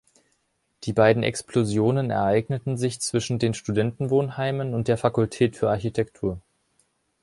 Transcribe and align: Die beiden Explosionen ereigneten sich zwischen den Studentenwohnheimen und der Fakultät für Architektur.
Die 0.85 0.93
beiden 0.93 1.21
Explosionen 1.21 2.09
ereigneten 2.09 2.75
sich 2.75 3.01
zwischen 3.01 3.37
den 3.37 3.53
Studentenwohnheimen 3.53 4.73
und 4.73 4.87
der 4.87 4.97
Fakultät 4.97 5.55
für 5.55 5.69
Architektur. 5.69 6.41